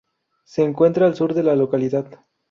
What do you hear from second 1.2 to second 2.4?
de la localidad.